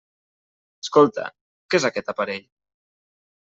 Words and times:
Escolta, 0.85 1.27
què 1.69 1.81
és 1.83 1.87
aquest 1.93 2.13
aparell? 2.17 2.51